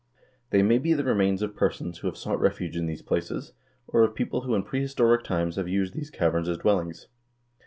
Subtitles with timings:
[0.49, 3.53] They may be the remains of persons who have sought refuge in these places,
[3.87, 7.07] or of people who in prehistoric times have used these caverns as dwellings.